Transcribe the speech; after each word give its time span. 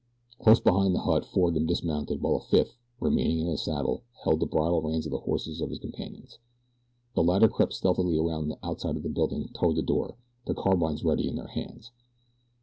Close 0.39 0.59
behind 0.59 0.95
the 0.95 1.01
hut 1.01 1.27
four 1.27 1.49
of 1.49 1.53
them 1.53 1.67
dismounted 1.67 2.19
while 2.23 2.39
the 2.39 2.45
fifth, 2.45 2.75
remaining 2.99 3.37
in 3.37 3.45
his 3.45 3.61
saddle, 3.61 4.01
held 4.23 4.39
the 4.39 4.47
bridle 4.47 4.81
reins 4.81 5.05
of 5.05 5.11
the 5.11 5.19
horses 5.19 5.61
of 5.61 5.69
his 5.69 5.77
companions. 5.77 6.39
The 7.13 7.21
latter 7.21 7.47
crept 7.47 7.73
stealthily 7.73 8.17
around 8.17 8.49
the 8.49 8.57
outside 8.63 8.95
of 8.97 9.03
the 9.03 9.09
building, 9.09 9.49
toward 9.53 9.75
the 9.75 9.83
door 9.83 10.15
their 10.47 10.55
carbines 10.55 11.03
ready 11.03 11.27
in 11.27 11.35
their 11.35 11.49
hands. 11.49 11.91